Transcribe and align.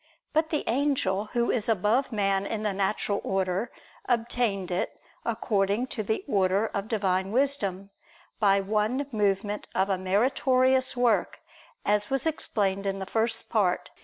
But 0.33 0.49
the 0.49 0.63
angel, 0.67 1.25
who 1.33 1.51
is 1.51 1.69
above 1.69 2.11
man 2.11 2.47
in 2.47 2.63
the 2.63 2.73
natural 2.73 3.21
order, 3.23 3.69
obtained 4.09 4.71
it, 4.71 4.99
according 5.23 5.85
to 5.93 6.01
the 6.01 6.25
order 6.27 6.65
of 6.73 6.87
Divine 6.87 7.31
wisdom, 7.31 7.91
by 8.39 8.61
one 8.61 9.05
movement 9.11 9.67
of 9.75 9.91
a 9.91 9.99
meritorious 9.99 10.97
work, 10.97 11.39
as 11.85 12.09
was 12.09 12.25
explained 12.25 12.87
in 12.87 12.97
the 12.97 13.05
First 13.05 13.47
Part 13.47 13.91
(Q. 13.93 13.93